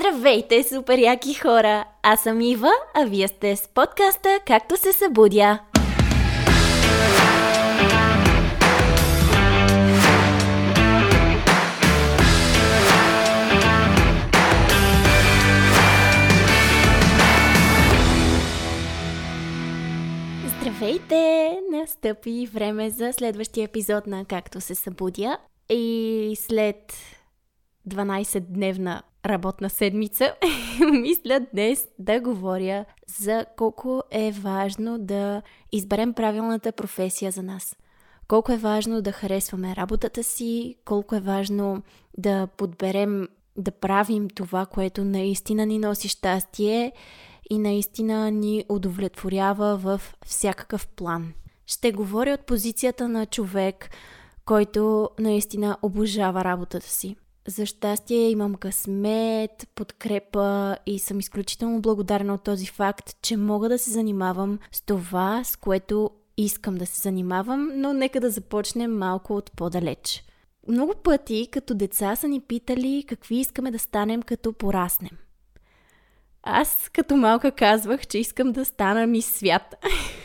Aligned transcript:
Здравейте, 0.00 0.62
супер 0.62 0.98
яки 0.98 1.34
хора! 1.34 1.84
Аз 2.02 2.22
съм 2.22 2.40
Ива, 2.40 2.70
а 2.94 3.04
вие 3.04 3.28
сте 3.28 3.56
с 3.56 3.68
подкаста 3.68 4.38
Както 4.46 4.76
се 4.76 4.92
събудя. 4.92 5.58
Здравейте! 20.46 21.58
Настъпи 21.70 22.48
време 22.52 22.90
за 22.90 23.12
следващия 23.12 23.64
епизод 23.64 24.06
на 24.06 24.24
Както 24.24 24.60
се 24.60 24.74
събудя. 24.74 25.38
И 25.70 26.36
след 26.40 26.92
12-дневна 27.88 29.02
работна 29.26 29.70
седмица, 29.70 30.34
мисля 30.92 31.46
днес 31.52 31.88
да 31.98 32.20
говоря 32.20 32.84
за 33.18 33.46
колко 33.56 34.02
е 34.10 34.32
важно 34.32 34.98
да 34.98 35.42
изберем 35.72 36.14
правилната 36.14 36.72
професия 36.72 37.30
за 37.30 37.42
нас. 37.42 37.76
Колко 38.28 38.52
е 38.52 38.56
важно 38.56 39.02
да 39.02 39.12
харесваме 39.12 39.76
работата 39.76 40.22
си, 40.22 40.76
колко 40.84 41.14
е 41.14 41.20
важно 41.20 41.82
да 42.18 42.46
подберем 42.46 43.28
да 43.56 43.70
правим 43.70 44.28
това, 44.28 44.66
което 44.66 45.04
наистина 45.04 45.66
ни 45.66 45.78
носи 45.78 46.08
щастие 46.08 46.92
и 47.50 47.58
наистина 47.58 48.30
ни 48.30 48.64
удовлетворява 48.68 49.76
в 49.76 50.00
всякакъв 50.26 50.88
план. 50.88 51.32
Ще 51.66 51.92
говоря 51.92 52.34
от 52.34 52.46
позицията 52.46 53.08
на 53.08 53.26
човек, 53.26 53.90
който 54.44 55.10
наистина 55.18 55.78
обожава 55.82 56.44
работата 56.44 56.86
си. 56.86 57.16
За 57.50 57.66
щастие 57.66 58.30
имам 58.30 58.54
късмет, 58.54 59.68
подкрепа 59.74 60.76
и 60.86 60.98
съм 60.98 61.20
изключително 61.20 61.80
благодарна 61.80 62.34
от 62.34 62.42
този 62.42 62.66
факт, 62.66 63.16
че 63.22 63.36
мога 63.36 63.68
да 63.68 63.78
се 63.78 63.90
занимавам 63.90 64.58
с 64.72 64.82
това, 64.82 65.44
с 65.44 65.56
което 65.56 66.10
искам 66.36 66.74
да 66.74 66.86
се 66.86 67.00
занимавам, 67.00 67.70
но 67.74 67.92
нека 67.92 68.20
да 68.20 68.30
започнем 68.30 68.98
малко 68.98 69.36
от 69.36 69.52
по-далеч. 69.52 70.24
Много 70.68 70.94
пъти 70.94 71.48
като 71.52 71.74
деца 71.74 72.16
са 72.16 72.28
ни 72.28 72.40
питали 72.40 73.04
какви 73.08 73.36
искаме 73.36 73.70
да 73.70 73.78
станем 73.78 74.22
като 74.22 74.52
пораснем. 74.52 75.18
Аз 76.42 76.90
като 76.92 77.16
малка 77.16 77.52
казвах, 77.52 78.06
че 78.06 78.18
искам 78.18 78.52
да 78.52 78.64
стана 78.64 79.06
ми 79.06 79.22
свят. 79.22 79.74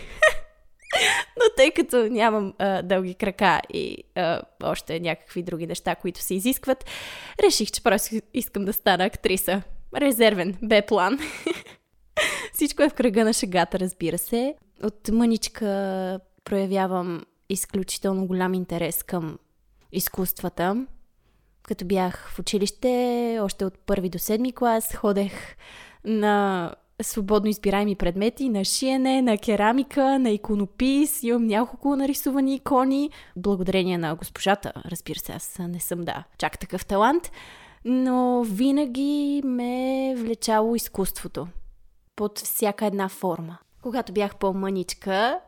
Но 1.38 1.43
тъй 1.57 1.71
като 1.71 1.97
нямам 1.97 2.53
а, 2.59 2.81
дълги 2.81 3.15
крака 3.15 3.61
и 3.73 4.03
а, 4.15 4.41
още 4.63 4.99
някакви 4.99 5.43
други 5.43 5.67
неща, 5.67 5.95
които 5.95 6.19
се 6.19 6.35
изискват, 6.35 6.85
реших, 7.43 7.71
че 7.71 7.83
просто 7.83 8.15
искам 8.33 8.65
да 8.65 8.73
стана 8.73 9.05
актриса. 9.05 9.61
Резервен, 9.95 10.57
бе 10.63 10.81
план. 10.81 11.19
Всичко 12.53 12.83
е 12.83 12.89
в 12.89 12.93
кръга 12.93 13.25
на 13.25 13.33
шегата, 13.33 13.79
разбира 13.79 14.17
се. 14.17 14.55
От 14.83 15.09
мъничка 15.11 16.19
проявявам 16.43 17.25
изключително 17.49 18.27
голям 18.27 18.53
интерес 18.53 19.03
към 19.03 19.39
изкуствата. 19.91 20.85
Като 21.63 21.85
бях 21.85 22.29
в 22.29 22.39
училище, 22.39 23.39
още 23.41 23.66
от 23.66 23.79
първи 23.79 24.09
до 24.09 24.19
седми 24.19 24.53
клас, 24.53 24.95
ходех 24.95 25.33
на 26.03 26.71
свободно 27.01 27.49
избираеми 27.49 27.95
предмети, 27.95 28.49
на 28.49 28.63
шиене, 28.65 29.21
на 29.21 29.38
керамика, 29.38 30.19
на 30.19 30.29
иконопис. 30.29 31.23
Имам 31.23 31.47
няколко 31.47 31.95
нарисувани 31.95 32.55
икони. 32.55 33.09
Благодарение 33.35 33.97
на 33.97 34.15
госпожата, 34.15 34.73
разбира 34.85 35.19
се, 35.19 35.31
аз 35.31 35.57
не 35.59 35.79
съм, 35.79 36.01
да, 36.01 36.23
чак 36.38 36.59
такъв 36.59 36.85
талант. 36.85 37.31
Но 37.85 38.43
винаги 38.43 39.41
ме 39.45 40.09
е 40.11 40.16
влечало 40.16 40.75
изкуството. 40.75 41.47
Под 42.16 42.39
всяка 42.39 42.85
една 42.85 43.09
форма. 43.09 43.57
Когато 43.81 44.13
бях 44.13 44.35
по-мъничка, 44.35 45.39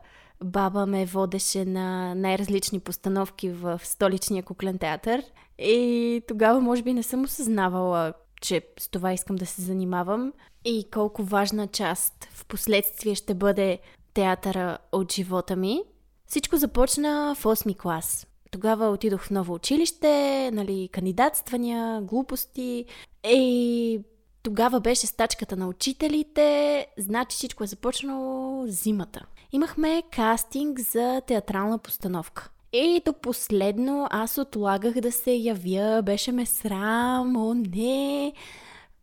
баба 0.44 0.86
ме 0.86 1.06
водеше 1.06 1.64
на 1.64 2.14
най-различни 2.14 2.80
постановки 2.80 3.50
в 3.50 3.80
столичния 3.84 4.42
куклен 4.42 4.78
театър. 4.78 5.22
И 5.58 6.22
тогава, 6.28 6.60
може 6.60 6.82
би, 6.82 6.92
не 6.92 7.02
съм 7.02 7.24
осъзнавала 7.24 8.12
че 8.40 8.62
с 8.78 8.88
това 8.88 9.12
искам 9.12 9.36
да 9.36 9.46
се 9.46 9.62
занимавам 9.62 10.32
и 10.64 10.86
колко 10.90 11.22
важна 11.22 11.66
част 11.66 12.28
в 12.32 12.44
последствие 12.44 13.14
ще 13.14 13.34
бъде 13.34 13.78
театъра 14.14 14.78
от 14.92 15.12
живота 15.12 15.56
ми. 15.56 15.82
Всичко 16.26 16.56
започна 16.56 17.34
в 17.38 17.44
8 17.44 17.76
клас. 17.76 18.26
Тогава 18.50 18.88
отидох 18.88 19.22
в 19.22 19.30
ново 19.30 19.54
училище, 19.54 20.50
нали, 20.52 20.88
кандидатствания, 20.92 22.00
глупости 22.00 22.84
и 23.24 24.00
тогава 24.42 24.80
беше 24.80 25.06
стачката 25.06 25.56
на 25.56 25.68
учителите, 25.68 26.86
значи 26.98 27.36
всичко 27.36 27.64
е 27.64 27.66
започнало 27.66 28.66
зимата. 28.66 29.26
Имахме 29.52 30.02
кастинг 30.12 30.80
за 30.80 31.20
театрална 31.26 31.78
постановка. 31.78 32.50
И 32.72 33.02
до 33.06 33.12
последно 33.12 34.06
аз 34.10 34.38
отлагах 34.38 35.00
да 35.00 35.12
се 35.12 35.32
явя, 35.32 36.02
беше 36.02 36.32
ме 36.32 36.46
срам, 36.46 37.36
о 37.36 37.54
не. 37.54 38.32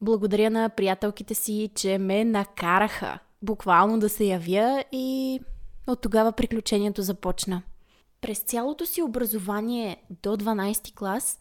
Благодаря 0.01 0.49
на 0.49 0.69
приятелките 0.69 1.33
си, 1.33 1.69
че 1.75 1.97
ме 1.97 2.25
накараха 2.25 3.19
буквално 3.41 3.99
да 3.99 4.09
се 4.09 4.25
явя 4.25 4.83
и 4.91 5.39
от 5.87 6.01
тогава 6.01 6.31
приключението 6.31 7.01
започна. 7.01 7.61
През 8.21 8.39
цялото 8.39 8.85
си 8.85 9.01
образование 9.01 10.03
до 10.23 10.37
12 10.37 10.95
клас 10.95 11.39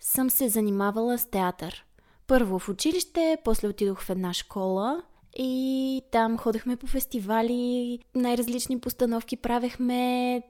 съм 0.00 0.30
се 0.30 0.48
занимавала 0.48 1.18
с 1.18 1.30
театър. 1.30 1.84
Първо 2.26 2.58
в 2.58 2.68
училище, 2.68 3.38
после 3.44 3.68
отидох 3.68 4.00
в 4.00 4.10
една 4.10 4.32
школа 4.32 5.02
и 5.36 6.02
там 6.12 6.38
ходехме 6.38 6.76
по 6.76 6.86
фестивали, 6.86 7.98
най-различни 8.14 8.80
постановки 8.80 9.36
правехме, 9.36 10.42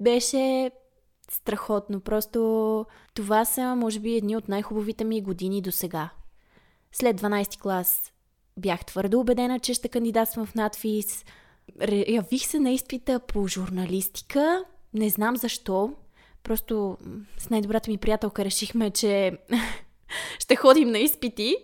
беше 0.00 0.70
страхотно. 1.30 2.00
Просто 2.00 2.86
това 3.14 3.44
са, 3.44 3.74
може 3.76 4.00
би, 4.00 4.16
едни 4.16 4.36
от 4.36 4.48
най-хубавите 4.48 5.04
ми 5.04 5.22
години 5.22 5.62
до 5.62 5.72
сега. 5.72 6.10
След 6.92 7.20
12 7.20 7.60
клас 7.60 8.12
бях 8.56 8.84
твърдо 8.84 9.20
убедена, 9.20 9.60
че 9.60 9.74
ще 9.74 9.88
кандидатствам 9.88 10.46
в 10.46 10.54
надфис. 10.54 11.24
Явих 12.08 12.46
се 12.46 12.60
на 12.60 12.70
изпита 12.70 13.20
по 13.20 13.48
журналистика. 13.48 14.64
Не 14.94 15.08
знам 15.08 15.36
защо. 15.36 15.92
Просто 16.42 16.96
с 17.38 17.50
най-добрата 17.50 17.90
ми 17.90 17.98
приятелка 17.98 18.44
решихме, 18.44 18.90
че 18.90 19.38
ще 20.38 20.56
ходим 20.56 20.90
на 20.90 20.98
изпити 20.98 21.56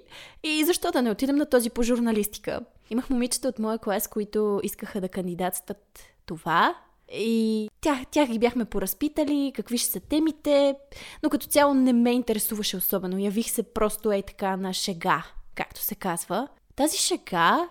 и 0.43 0.65
защо 0.65 0.91
да 0.91 1.03
не 1.03 1.11
отидем 1.11 1.37
на 1.37 1.47
този 1.47 1.71
по 1.71 1.83
журналистика. 1.83 2.61
Имах 2.91 3.11
момичета 3.11 3.49
от 3.49 3.59
моя 3.59 3.78
клас, 3.78 4.09
които 4.09 4.61
искаха 4.62 5.01
да 5.01 5.09
кандидатстват 5.09 6.01
това 6.27 6.75
и 7.12 7.70
тях, 7.81 7.98
тях 8.10 8.28
ги 8.28 8.38
бяхме 8.38 8.65
поразпитали, 8.65 9.53
какви 9.54 9.78
ще 9.78 9.91
са 9.92 10.00
темите, 10.00 10.75
но 11.22 11.31
като 11.31 11.47
цяло 11.47 11.75
не 11.75 11.92
ме 11.92 12.12
интересуваше 12.12 12.76
особено. 12.76 13.19
Явих 13.19 13.50
се 13.50 13.62
просто 13.62 14.12
ей 14.12 14.22
така 14.22 14.56
на 14.56 14.72
шега, 14.72 15.25
както 15.54 15.81
се 15.81 15.94
казва. 15.94 16.48
Тази 16.76 16.98
шега 16.98 17.69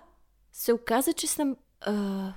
се 0.52 0.74
оказа, 0.74 1.14
че 1.14 1.28
съм... 1.28 1.56
А, 1.82 2.34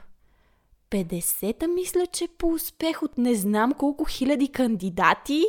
50-та 0.90 1.68
мисля, 1.68 2.06
че 2.06 2.28
по 2.38 2.48
успех 2.48 3.02
от 3.02 3.18
не 3.18 3.34
знам 3.34 3.72
колко 3.72 4.04
хиляди 4.04 4.48
кандидати. 4.48 5.44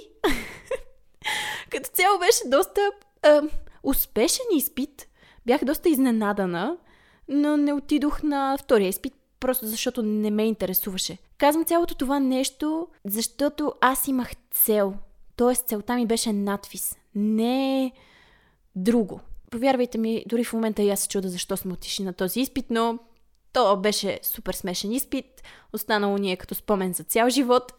като 1.72 1.90
цяло 1.90 2.20
беше 2.20 2.50
доста 2.50 2.82
а, 3.24 3.42
успешен 3.84 4.46
изпит. 4.54 5.08
Бях 5.46 5.64
доста 5.64 5.90
изненадана, 5.90 6.78
но 7.28 7.58
не 7.58 7.74
отидох 7.74 8.24
на 8.24 8.58
втория 8.58 8.88
изпит, 8.88 9.14
просто 9.40 9.68
защото 9.68 10.04
не 10.04 10.32
ме 10.32 10.46
интересуваше. 10.46 11.18
Казвам 11.38 11.66
цялото 11.66 11.96
това 11.96 12.20
нещо, 12.20 12.88
защото 13.06 13.74
аз 13.82 14.08
имах 14.08 14.32
цел. 14.52 14.94
Тоест 15.36 15.68
целта 15.68 15.96
ми 15.96 16.06
беше 16.06 16.34
надвис, 16.34 16.98
не 17.16 17.92
друго. 18.76 19.20
Повярвайте 19.52 19.98
ми, 19.98 20.24
дори 20.28 20.44
в 20.44 20.54
момента 20.54 20.84
и 20.84 20.90
аз 20.90 21.00
се 21.00 21.08
чуда 21.08 21.30
защо 21.30 21.58
сме 21.58 21.74
отишли 21.74 22.04
на 22.04 22.14
този 22.14 22.42
изпит, 22.42 22.66
но 22.70 23.00
то 23.54 23.78
беше 23.78 24.20
супер 24.24 24.54
смешен 24.54 24.92
изпит. 24.92 25.44
Останало 25.74 26.18
ни 26.18 26.32
е 26.32 26.38
като 26.38 26.56
спомен 26.56 26.94
за 26.94 27.04
цял 27.04 27.30
живот. 27.30 27.74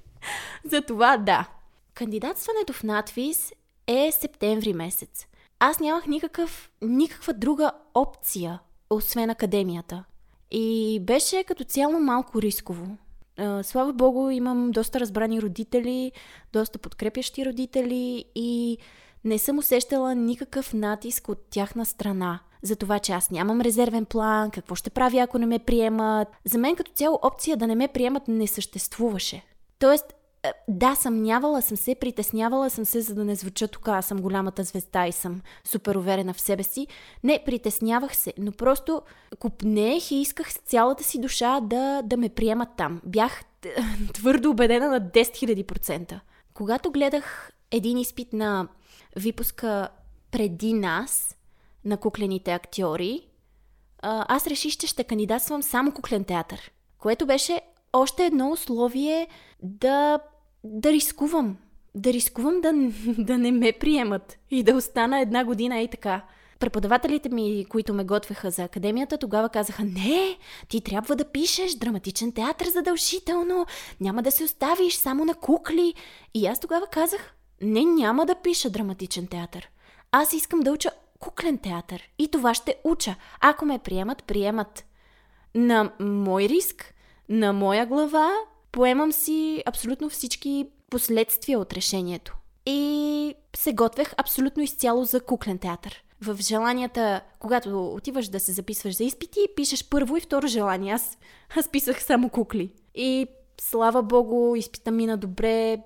за 0.64 0.82
това 0.82 1.16
да. 1.16 1.48
Кандидатстването 1.94 2.72
в 2.72 2.82
надвис 2.82 3.52
е 3.86 4.12
септември 4.12 4.72
месец. 4.72 5.26
Аз 5.58 5.80
нямах 5.80 6.06
никакъв, 6.06 6.70
никаква 6.82 7.32
друга 7.32 7.72
опция, 7.94 8.60
освен 8.90 9.30
академията. 9.30 10.04
И 10.50 11.00
беше 11.02 11.44
като 11.44 11.64
цяло 11.64 12.00
малко 12.00 12.42
рисково. 12.42 12.96
Слава 13.62 13.92
Богу, 13.92 14.30
имам 14.30 14.70
доста 14.70 15.00
разбрани 15.00 15.42
родители, 15.42 16.12
доста 16.52 16.78
подкрепящи 16.78 17.46
родители 17.46 18.24
и 18.34 18.78
не 19.24 19.38
съм 19.38 19.58
усещала 19.58 20.14
никакъв 20.14 20.74
натиск 20.74 21.28
от 21.28 21.38
тяхна 21.50 21.86
страна. 21.86 22.40
За 22.62 22.76
това, 22.76 22.98
че 22.98 23.12
аз 23.12 23.30
нямам 23.30 23.60
резервен 23.60 24.04
план, 24.04 24.50
какво 24.50 24.74
ще 24.74 24.90
правя, 24.90 25.20
ако 25.20 25.38
не 25.38 25.46
ме 25.46 25.58
приемат. 25.58 26.28
За 26.44 26.58
мен 26.58 26.76
като 26.76 26.92
цяло 26.92 27.18
опция 27.22 27.56
да 27.56 27.66
не 27.66 27.74
ме 27.74 27.88
приемат 27.88 28.28
не 28.28 28.46
съществуваше. 28.46 29.42
Тоест, 29.78 30.14
да, 30.68 30.94
съмнявала 30.94 31.62
съм 31.62 31.76
се, 31.76 31.94
притеснявала 31.94 32.70
съм 32.70 32.84
се, 32.84 33.00
за 33.00 33.14
да 33.14 33.24
не 33.24 33.34
звуча 33.34 33.68
тук, 33.68 33.88
аз 33.88 34.06
съм 34.06 34.20
голямата 34.20 34.64
звезда 34.64 35.06
и 35.06 35.12
съм 35.12 35.40
супер 35.64 35.94
уверена 35.94 36.34
в 36.34 36.40
себе 36.40 36.62
си. 36.62 36.86
Не, 37.24 37.42
притеснявах 37.46 38.16
се, 38.16 38.32
но 38.38 38.52
просто 38.52 39.02
купнех 39.38 40.10
и 40.10 40.14
исках 40.14 40.52
с 40.52 40.56
цялата 40.56 41.04
си 41.04 41.20
душа 41.20 41.60
да, 41.60 42.02
да 42.02 42.16
ме 42.16 42.28
приемат 42.28 42.68
там. 42.76 43.00
Бях 43.06 43.42
твърдо 44.14 44.50
убедена 44.50 44.88
на 44.88 45.00
10 45.00 45.64
000%. 45.64 46.20
Когато 46.54 46.90
гледах 46.90 47.52
един 47.70 47.98
изпит 47.98 48.32
на 48.32 48.68
випуска 49.16 49.88
преди 50.30 50.72
нас, 50.72 51.36
на 51.84 51.96
куклените 51.96 52.52
актьори, 52.52 53.26
аз 54.02 54.46
реших, 54.46 54.76
че 54.76 54.86
ще 54.86 55.04
кандидатствам 55.04 55.62
само 55.62 55.92
куклен 55.92 56.24
театър, 56.24 56.70
което 56.98 57.26
беше 57.26 57.60
още 57.92 58.26
едно 58.26 58.50
условие 58.50 59.28
да, 59.62 60.18
да 60.64 60.92
рискувам. 60.92 61.56
Да 61.94 62.12
рискувам 62.12 62.60
да, 62.60 62.72
да 63.18 63.38
не 63.38 63.52
ме 63.52 63.72
приемат 63.72 64.38
и 64.50 64.62
да 64.62 64.74
остана 64.74 65.20
една 65.20 65.44
година 65.44 65.80
и 65.80 65.88
така. 65.88 66.24
Преподавателите 66.58 67.28
ми, 67.28 67.66
които 67.68 67.94
ме 67.94 68.04
готвеха 68.04 68.50
за 68.50 68.64
академията, 68.64 69.18
тогава 69.18 69.48
казаха, 69.48 69.84
не, 69.84 70.38
ти 70.68 70.80
трябва 70.80 71.16
да 71.16 71.24
пишеш 71.24 71.74
драматичен 71.74 72.32
театър 72.32 72.66
задължително, 72.68 73.66
няма 74.00 74.22
да 74.22 74.30
се 74.30 74.44
оставиш 74.44 74.94
само 74.94 75.24
на 75.24 75.34
кукли. 75.34 75.94
И 76.34 76.46
аз 76.46 76.60
тогава 76.60 76.86
казах, 76.86 77.34
не, 77.62 77.84
няма 77.84 78.26
да 78.26 78.34
пиша 78.34 78.70
драматичен 78.70 79.26
театър. 79.26 79.70
Аз 80.12 80.32
искам 80.32 80.60
да 80.60 80.72
уча 80.72 80.90
куклен 81.18 81.58
театър. 81.58 82.10
И 82.18 82.28
това 82.28 82.54
ще 82.54 82.76
уча. 82.84 83.14
Ако 83.40 83.64
ме 83.64 83.78
приемат, 83.78 84.24
приемат. 84.24 84.84
На 85.54 85.92
мой 86.00 86.44
риск, 86.44 86.94
на 87.30 87.52
моя 87.52 87.86
глава, 87.86 88.30
поемам 88.72 89.12
си 89.12 89.62
абсолютно 89.66 90.08
всички 90.08 90.66
последствия 90.90 91.58
от 91.58 91.72
решението. 91.72 92.36
И 92.66 93.34
се 93.56 93.72
готвех 93.72 94.12
абсолютно 94.16 94.62
изцяло 94.62 95.04
за 95.04 95.20
куклен 95.20 95.58
театър. 95.58 96.04
В 96.20 96.36
желанията, 96.40 97.20
когато 97.38 97.94
отиваш 97.94 98.28
да 98.28 98.40
се 98.40 98.52
записваш 98.52 98.96
за 98.96 99.04
изпити, 99.04 99.40
пишеш 99.56 99.88
първо 99.88 100.16
и 100.16 100.20
второ 100.20 100.46
желание. 100.46 100.92
Аз, 100.92 101.18
аз 101.56 101.68
писах 101.68 102.02
само 102.02 102.28
кукли. 102.28 102.72
И 102.94 103.26
слава 103.60 104.02
богу, 104.02 104.56
изпита 104.56 104.90
мина 104.90 105.16
добре, 105.16 105.78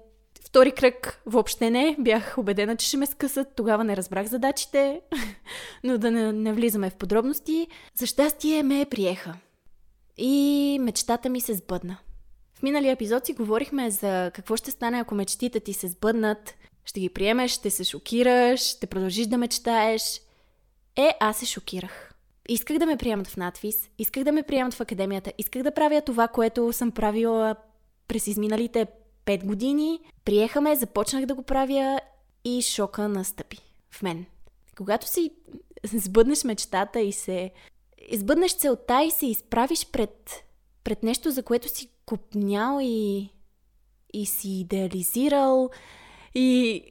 Втори 0.55 0.73
кръг 0.73 1.23
въобще 1.27 1.71
не. 1.71 1.97
Бях 1.99 2.35
убедена, 2.39 2.77
че 2.77 2.87
ще 2.87 2.97
ме 2.97 3.07
скъсат. 3.07 3.49
Тогава 3.57 3.85
не 3.85 3.97
разбрах 3.97 4.27
задачите. 4.27 5.01
Но 5.85 5.99
да 5.99 6.11
не, 6.11 6.33
не 6.33 6.53
влизаме 6.53 6.91
в 6.91 6.95
подробности. 6.95 7.69
За 7.95 8.07
щастие 8.07 8.63
ме 8.63 8.87
приеха. 8.91 9.35
И 10.17 10.79
мечтата 10.81 11.29
ми 11.29 11.41
се 11.41 11.55
сбъдна. 11.55 11.99
В 12.55 12.63
миналия 12.63 12.93
епизод 12.93 13.27
си 13.27 13.33
говорихме 13.33 13.91
за 13.91 14.31
какво 14.35 14.57
ще 14.57 14.71
стане, 14.71 14.99
ако 14.99 15.15
мечтите 15.15 15.61
ти 15.61 15.73
се 15.73 15.89
сбъднат. 15.89 16.55
Ще 16.85 17.01
ги 17.01 17.09
приемеш, 17.09 17.51
ще 17.51 17.71
се 17.71 17.85
шокираш, 17.85 18.61
ще 18.61 18.87
продължиш 18.87 19.27
да 19.27 19.39
мечтаеш. 19.39 20.21
Е, 20.97 21.17
аз 21.21 21.39
се 21.39 21.47
шокирах. 21.47 22.15
Исках 22.49 22.79
да 22.79 22.87
ме 22.87 22.97
приемат 22.97 23.27
в 23.27 23.37
надвис, 23.37 23.91
исках 23.99 24.25
да 24.25 24.33
ме 24.33 24.43
приемат 24.43 24.75
в 24.75 24.81
академията, 24.81 25.33
исках 25.39 25.63
да 25.63 25.75
правя 25.75 26.01
това, 26.01 26.29
което 26.29 26.73
съм 26.73 26.91
правила 26.91 27.57
през 28.09 28.27
изминалите 28.27 28.87
5 29.27 29.45
години. 29.45 30.01
Приехаме, 30.25 30.77
започнах 30.77 31.27
да 31.27 31.35
го 31.35 31.43
правя 31.43 32.01
и 32.45 32.63
шока 32.63 33.09
настъпи 33.09 33.59
в 33.91 34.03
мен. 34.03 34.27
Когато 34.77 35.09
си 35.09 35.31
сбъднеш 35.85 36.45
мечтата 36.45 37.01
и 37.01 37.13
се 37.13 37.51
избъднеш 38.09 38.57
целта 38.57 39.03
и 39.03 39.11
се 39.11 39.27
изправиш 39.27 39.87
пред, 39.93 40.45
пред 40.85 41.03
нещо, 41.03 41.31
за 41.31 41.43
което 41.43 41.69
си 41.69 41.89
купнял 42.07 42.79
и, 42.83 43.31
и 44.13 44.27
си 44.27 44.51
идеализирал 44.51 45.71
и 46.35 46.83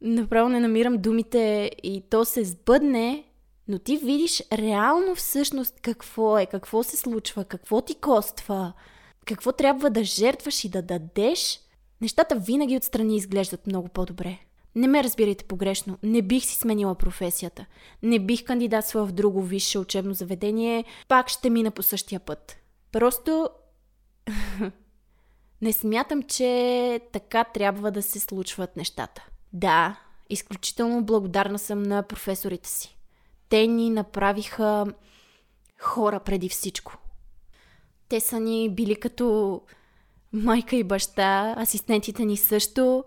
направо 0.00 0.48
не 0.48 0.60
намирам 0.60 0.98
думите 0.98 1.70
и 1.82 2.02
то 2.10 2.24
се 2.24 2.44
сбъдне, 2.44 3.24
но 3.68 3.78
ти 3.78 3.96
видиш 3.96 4.42
реално 4.52 5.14
всъщност 5.14 5.80
какво 5.80 6.38
е, 6.38 6.46
какво 6.46 6.82
се 6.82 6.96
случва, 6.96 7.44
какво 7.44 7.80
ти 7.80 7.94
коства– 7.94 8.72
какво 9.26 9.52
трябва 9.52 9.90
да 9.90 10.04
жертваш 10.04 10.64
и 10.64 10.68
да 10.68 10.82
дадеш, 10.82 11.60
нещата 12.00 12.36
винаги 12.36 12.76
отстрани 12.76 13.16
изглеждат 13.16 13.66
много 13.66 13.88
по-добре. 13.88 14.38
Не 14.76 14.88
ме 14.88 15.04
разбирайте 15.04 15.44
погрешно, 15.44 15.98
не 16.02 16.22
бих 16.22 16.44
си 16.44 16.58
сменила 16.58 16.94
професията. 16.94 17.66
Не 18.02 18.18
бих 18.18 18.44
кандидатствала 18.44 19.06
в 19.06 19.12
друго 19.12 19.42
висше 19.42 19.78
учебно 19.78 20.14
заведение, 20.14 20.84
пак 21.08 21.28
ще 21.28 21.50
мина 21.50 21.70
по 21.70 21.82
същия 21.82 22.20
път. 22.20 22.56
Просто 22.92 23.48
не 25.62 25.72
смятам, 25.72 26.22
че 26.22 27.00
така 27.12 27.44
трябва 27.44 27.90
да 27.90 28.02
се 28.02 28.20
случват 28.20 28.76
нещата. 28.76 29.26
Да, 29.52 30.00
изключително 30.30 31.04
благодарна 31.04 31.58
съм 31.58 31.82
на 31.82 32.02
професорите 32.02 32.68
си. 32.68 32.96
Те 33.48 33.66
ни 33.66 33.90
направиха 33.90 34.86
хора 35.78 36.20
преди 36.20 36.48
всичко. 36.48 36.98
Те 38.08 38.20
са 38.20 38.40
ни 38.40 38.70
били 38.70 38.96
като 38.96 39.60
майка 40.32 40.76
и 40.76 40.84
баща, 40.84 41.54
асистентите 41.58 42.24
ни 42.24 42.36
също, 42.36 43.04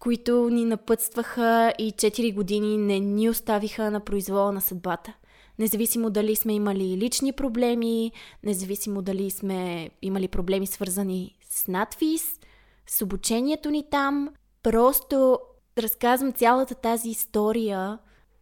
които 0.00 0.50
ни 0.50 0.64
напътстваха 0.64 1.72
и 1.78 1.92
4 1.92 2.34
години 2.34 2.78
не 2.78 3.00
ни 3.00 3.30
оставиха 3.30 3.90
на 3.90 4.00
произвола 4.00 4.52
на 4.52 4.60
съдбата. 4.60 5.12
Независимо 5.58 6.10
дали 6.10 6.36
сме 6.36 6.52
имали 6.52 6.96
лични 6.96 7.32
проблеми, 7.32 8.12
независимо 8.42 9.02
дали 9.02 9.30
сме 9.30 9.90
имали 10.02 10.28
проблеми 10.28 10.66
свързани 10.66 11.36
с 11.50 11.68
надвис, 11.68 12.40
с 12.86 13.02
обучението 13.02 13.70
ни 13.70 13.84
там, 13.90 14.28
просто 14.62 15.38
разказвам 15.78 16.32
цялата 16.32 16.74
тази 16.74 17.08
история, 17.08 17.98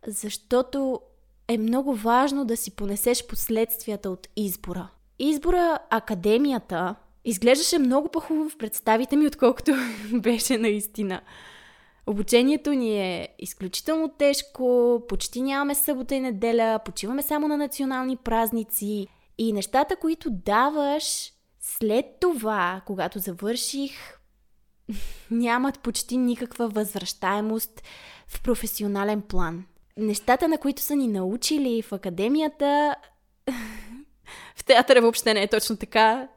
защото 0.06 1.00
е 1.48 1.58
много 1.58 1.94
важно 1.94 2.44
да 2.44 2.56
си 2.56 2.70
понесеш 2.70 3.26
последствията 3.26 4.10
от 4.10 4.28
избора 4.36 4.88
избора 5.18 5.78
академията 5.90 6.94
изглеждаше 7.28 7.78
много 7.78 8.08
по-хубаво 8.08 8.50
в 8.50 8.56
представите 8.56 9.16
ми, 9.16 9.26
отколкото 9.26 9.72
беше 10.12 10.58
наистина. 10.58 11.20
Обучението 12.06 12.72
ни 12.72 13.00
е 13.00 13.28
изключително 13.38 14.08
тежко, 14.18 15.02
почти 15.08 15.42
нямаме 15.42 15.74
събота 15.74 16.14
и 16.14 16.20
неделя, 16.20 16.80
почиваме 16.84 17.22
само 17.22 17.48
на 17.48 17.56
национални 17.56 18.16
празници 18.16 19.06
и 19.38 19.52
нещата, 19.52 19.96
които 19.96 20.30
даваш 20.30 21.32
след 21.60 22.06
това, 22.20 22.82
когато 22.86 23.18
завърших, 23.18 24.18
нямат 25.30 25.80
почти 25.80 26.16
никаква 26.16 26.68
възвръщаемост 26.68 27.82
в 28.28 28.42
професионален 28.42 29.22
план. 29.22 29.64
Нещата, 29.96 30.48
на 30.48 30.58
които 30.58 30.82
са 30.82 30.96
ни 30.96 31.08
научили 31.08 31.82
в 31.82 31.92
академията, 31.92 32.94
в 34.56 34.64
театъра 34.64 35.00
въобще 35.00 35.34
не 35.34 35.42
е 35.42 35.48
точно 35.48 35.76
така. 35.76 36.28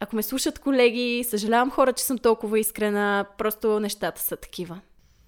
Ако 0.00 0.16
ме 0.16 0.22
слушат 0.22 0.58
колеги, 0.58 1.24
съжалявам 1.24 1.70
хора, 1.70 1.92
че 1.92 2.04
съм 2.04 2.18
толкова 2.18 2.58
искрена, 2.58 3.26
просто 3.38 3.80
нещата 3.80 4.20
са 4.20 4.36
такива. 4.36 4.80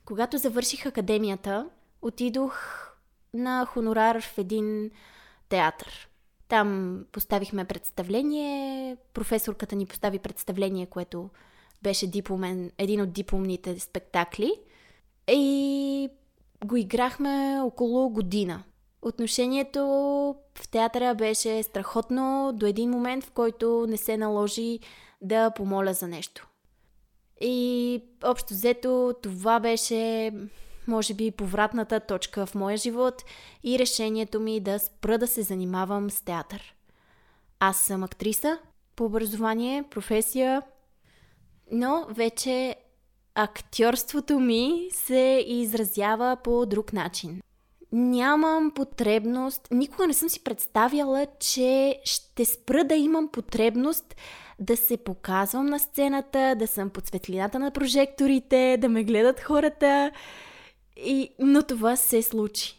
Когато 0.05 0.39
завърших 0.39 0.87
академията, 0.87 1.69
отидох 2.03 2.57
на 3.35 3.67
хонорар 3.67 4.21
в 4.21 4.39
един 4.39 4.91
театър. 5.49 6.09
Там 6.49 6.99
поставихме 7.13 7.65
представление, 7.65 8.97
професорката 9.15 9.77
ни 9.77 9.87
постави 9.87 10.19
представление, 10.19 10.87
което 10.87 11.31
беше 11.83 12.07
дипломен, 12.07 12.71
един 12.79 13.01
от 13.01 13.13
дипломните 13.13 13.79
спектакли. 13.79 14.53
И 15.29 16.09
го 16.65 16.77
играхме 16.77 17.61
около 17.63 18.11
година. 18.11 18.63
Отношението 19.03 19.81
в 20.55 20.69
театъра 20.69 21.15
беше 21.15 21.63
страхотно 21.63 22.53
до 22.55 22.67
един 22.67 22.91
момент, 22.91 23.25
в 23.25 23.31
който 23.31 23.87
не 23.89 23.97
се 23.97 24.17
наложи 24.17 24.79
да 25.21 25.51
помоля 25.51 25.93
за 25.93 26.09
нещо. 26.09 26.49
И 27.41 28.03
общо 28.25 28.55
взето 28.55 29.15
това 29.23 29.61
беше, 29.61 30.33
може 30.89 31.15
би, 31.15 31.31
повратната 31.31 32.01
точка 32.01 32.47
в 32.47 32.55
моя 32.55 32.77
живот 32.77 33.25
и 33.65 33.79
решението 33.79 34.41
ми 34.41 34.61
да 34.61 34.79
спра 34.79 35.19
да 35.19 35.27
се 35.27 35.43
занимавам 35.43 36.11
с 36.11 36.21
театър. 36.21 36.75
Аз 37.61 37.81
съм 37.81 38.03
актриса 38.03 38.59
по 38.97 39.05
образование, 39.05 39.85
професия, 39.91 40.63
но 41.73 42.07
вече 42.11 42.77
актьорството 43.35 44.41
ми 44.41 44.89
се 44.93 45.45
изразява 45.47 46.37
по 46.45 46.67
друг 46.67 46.93
начин 46.93 47.43
нямам 47.93 48.71
потребност, 48.71 49.69
никога 49.71 50.07
не 50.07 50.15
съм 50.15 50.29
си 50.29 50.45
представяла, 50.45 51.27
че 51.41 52.01
ще 52.05 52.45
спра 52.45 52.85
да 52.85 52.95
имам 52.95 53.29
потребност 53.29 54.17
да 54.59 54.77
се 54.77 54.97
показвам 54.97 55.67
на 55.67 55.79
сцената, 55.79 56.55
да 56.59 56.67
съм 56.67 56.91
под 56.91 57.07
светлината 57.07 57.59
на 57.59 57.71
прожекторите, 57.71 58.77
да 58.81 58.89
ме 58.89 59.05
гледат 59.05 59.41
хората. 59.41 60.11
И... 60.97 61.31
Но 61.39 61.63
това 61.63 61.97
се 61.97 62.23
случи. 62.23 62.79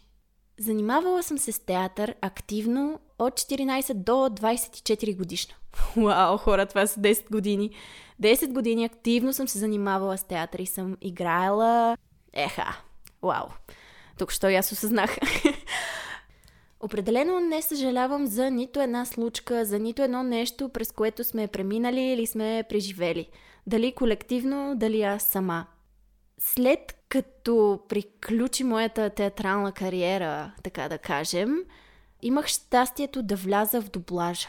Занимавала 0.58 1.22
съм 1.22 1.38
се 1.38 1.52
с 1.52 1.58
театър 1.58 2.14
активно 2.20 2.98
от 3.18 3.34
14 3.34 3.94
до 3.94 4.12
24 4.12 5.16
годишна. 5.16 5.54
Вау, 5.96 6.36
хора, 6.36 6.66
това 6.66 6.86
са 6.86 7.00
10 7.00 7.30
години. 7.30 7.70
10 8.22 8.52
години 8.52 8.84
активно 8.84 9.32
съм 9.32 9.48
се 9.48 9.58
занимавала 9.58 10.18
с 10.18 10.24
театър 10.24 10.58
и 10.58 10.66
съм 10.66 10.96
играела... 11.00 11.96
Еха, 12.32 12.76
вау. 13.22 13.46
Тук 14.18 14.32
що 14.32 14.48
и 14.48 14.54
аз 14.54 14.72
осъзнах. 14.72 15.16
Определено 16.80 17.40
не 17.40 17.62
съжалявам 17.62 18.26
за 18.26 18.50
нито 18.50 18.80
една 18.80 19.04
случка, 19.04 19.64
за 19.64 19.78
нито 19.78 20.02
едно 20.02 20.22
нещо, 20.22 20.68
през 20.68 20.92
което 20.92 21.24
сме 21.24 21.46
преминали 21.46 22.00
или 22.00 22.26
сме 22.26 22.64
преживели. 22.68 23.28
Дали 23.66 23.92
колективно, 23.92 24.74
дали 24.76 25.02
аз 25.02 25.22
сама. 25.22 25.66
След 26.38 27.04
като 27.08 27.80
приключи 27.88 28.64
моята 28.64 29.10
театрална 29.10 29.72
кариера, 29.72 30.52
така 30.62 30.88
да 30.88 30.98
кажем, 30.98 31.56
имах 32.22 32.46
щастието 32.46 33.22
да 33.22 33.36
вляза 33.36 33.80
в 33.80 33.90
дублажа. 33.90 34.48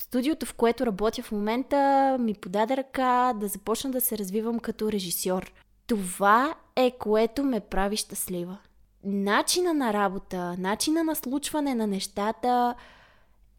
Студиото, 0.00 0.46
в 0.46 0.54
което 0.54 0.86
работя 0.86 1.22
в 1.22 1.32
момента, 1.32 2.16
ми 2.20 2.34
подаде 2.34 2.76
ръка 2.76 3.32
да 3.32 3.48
започна 3.48 3.90
да 3.90 4.00
се 4.00 4.18
развивам 4.18 4.58
като 4.60 4.92
режисьор. 4.92 5.52
Това 5.86 6.54
е 6.76 6.90
което 6.90 7.44
ме 7.44 7.60
прави 7.60 7.96
щастлива. 7.96 8.58
Начина 9.06 9.74
на 9.74 9.92
работа, 9.92 10.56
начина 10.58 11.04
на 11.04 11.16
случване 11.16 11.74
на 11.74 11.86
нещата 11.86 12.74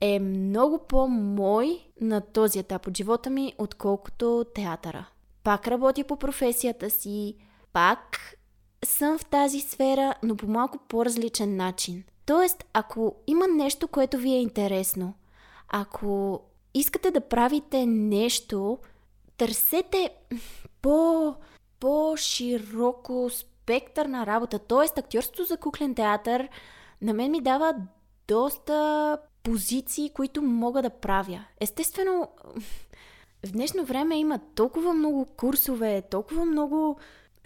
е 0.01 0.19
много 0.19 0.79
по-мой 0.79 1.79
на 2.01 2.21
този 2.21 2.59
етап 2.59 2.87
от 2.87 2.97
живота 2.97 3.29
ми, 3.29 3.53
отколкото 3.57 4.45
театъра. 4.55 5.05
Пак 5.43 5.67
работя 5.67 6.03
по 6.03 6.17
професията 6.17 6.89
си, 6.89 7.35
пак 7.73 8.19
съм 8.85 9.17
в 9.17 9.25
тази 9.25 9.61
сфера, 9.61 10.13
но 10.23 10.35
по 10.35 10.47
малко 10.47 10.77
по-различен 10.77 11.55
начин. 11.55 12.03
Тоест, 12.25 12.65
ако 12.73 13.15
има 13.27 13.47
нещо, 13.47 13.87
което 13.87 14.17
ви 14.17 14.29
е 14.29 14.41
интересно, 14.41 15.13
ако 15.67 16.41
искате 16.73 17.11
да 17.11 17.21
правите 17.21 17.85
нещо, 17.85 18.77
търсете 19.37 20.09
по, 20.81 21.35
по-широко 21.79 23.29
спектър 23.29 23.54
на 24.07 24.25
работа. 24.25 24.59
Тоест, 24.59 24.97
актьорството 24.97 25.43
за 25.43 25.57
куклен 25.57 25.95
театър 25.95 26.49
на 27.01 27.13
мен 27.13 27.31
ми 27.31 27.41
дава 27.41 27.75
доста 28.27 29.17
позиции, 29.43 30.09
които 30.09 30.41
мога 30.41 30.81
да 30.81 30.89
правя. 30.89 31.45
Естествено, 31.61 32.27
в 33.45 33.51
днешно 33.51 33.85
време 33.85 34.17
има 34.17 34.39
толкова 34.55 34.93
много 34.93 35.25
курсове, 35.25 36.01
толкова 36.01 36.45
много 36.45 36.97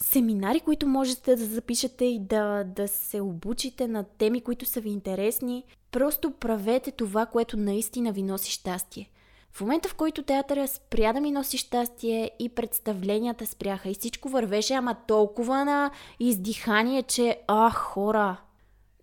семинари, 0.01 0.59
които 0.59 0.87
можете 0.87 1.35
да 1.35 1.45
запишете 1.45 2.05
и 2.05 2.19
да, 2.19 2.63
да 2.63 2.87
се 2.87 3.21
обучите 3.21 3.87
на 3.87 4.03
теми, 4.03 4.41
които 4.41 4.65
са 4.65 4.81
ви 4.81 4.89
интересни. 4.89 5.63
Просто 5.91 6.31
правете 6.31 6.91
това, 6.91 7.25
което 7.25 7.57
наистина 7.57 8.11
ви 8.11 8.23
носи 8.23 8.51
щастие. 8.51 9.09
В 9.51 9.61
момента, 9.61 9.89
в 9.89 9.95
който 9.95 10.23
театъра 10.23 10.67
спря 10.67 11.13
да 11.13 11.21
ми 11.21 11.31
носи 11.31 11.57
щастие 11.57 12.31
и 12.39 12.49
представленията 12.49 13.45
спряха 13.45 13.89
и 13.89 13.93
всичко 13.93 14.29
вървеше, 14.29 14.73
ама 14.73 14.95
толкова 15.07 15.65
на 15.65 15.91
издихание, 16.19 17.03
че 17.03 17.39
ах, 17.47 17.73
хора, 17.73 18.37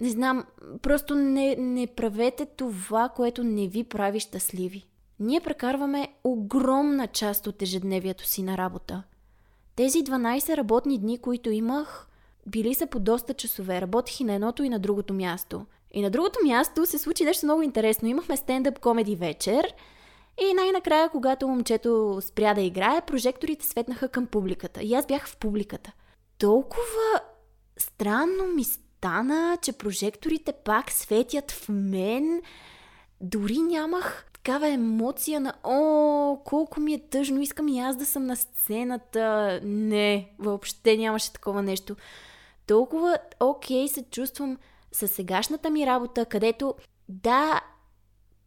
не 0.00 0.08
знам, 0.08 0.44
просто 0.82 1.14
не, 1.14 1.56
не 1.56 1.86
правете 1.86 2.46
това, 2.46 3.08
което 3.08 3.44
не 3.44 3.68
ви 3.68 3.84
прави 3.84 4.20
щастливи. 4.20 4.86
Ние 5.20 5.40
прекарваме 5.40 6.08
огромна 6.24 7.06
част 7.06 7.46
от 7.46 7.62
ежедневието 7.62 8.26
си 8.26 8.42
на 8.42 8.58
работа. 8.58 9.02
Тези 9.76 10.04
12 10.04 10.56
работни 10.56 10.98
дни, 10.98 11.18
които 11.18 11.50
имах, 11.50 12.08
били 12.46 12.74
са 12.74 12.86
по 12.86 12.98
доста 12.98 13.34
часове. 13.34 13.80
Работих 13.80 14.20
и 14.20 14.24
на 14.24 14.32
едното 14.32 14.62
и 14.62 14.68
на 14.68 14.78
другото 14.78 15.14
място. 15.14 15.66
И 15.92 16.02
на 16.02 16.10
другото 16.10 16.38
място 16.44 16.86
се 16.86 16.98
случи 16.98 17.24
нещо 17.24 17.46
много 17.46 17.62
интересно. 17.62 18.08
Имахме 18.08 18.36
стендъп 18.36 18.78
комеди 18.78 19.16
вечер 19.16 19.74
и 20.40 20.54
най-накрая, 20.54 21.10
когато 21.10 21.48
момчето 21.48 22.20
спря 22.22 22.54
да 22.54 22.60
играе, 22.60 23.00
прожекторите 23.00 23.66
светнаха 23.66 24.08
към 24.08 24.26
публиката. 24.26 24.82
И 24.82 24.94
аз 24.94 25.06
бях 25.06 25.28
в 25.28 25.36
публиката. 25.36 25.92
Толкова 26.38 27.20
странно 27.76 28.46
ми 28.46 28.64
стана, 28.64 29.58
че 29.62 29.72
прожекторите 29.72 30.52
пак 30.52 30.92
светят 30.92 31.50
в 31.50 31.68
мен. 31.68 32.42
Дори 33.20 33.58
нямах 33.58 34.26
такава 34.32 34.68
емоция 34.68 35.40
на 35.40 35.54
о, 35.64 36.38
колко 36.44 36.80
ми 36.80 36.94
е 36.94 37.08
тъжно, 37.08 37.40
искам 37.40 37.68
и 37.68 37.80
аз 37.80 37.96
да 37.96 38.06
съм 38.06 38.26
на 38.26 38.36
сцената. 38.36 39.60
Не, 39.64 40.34
въобще 40.38 40.96
нямаше 40.96 41.32
такова 41.32 41.62
нещо. 41.62 41.96
Толкова 42.66 43.18
окей 43.40 43.88
се 43.88 44.02
чувствам 44.02 44.58
със 44.92 45.10
сегашната 45.10 45.70
ми 45.70 45.86
работа, 45.86 46.24
където 46.24 46.74
да, 47.08 47.60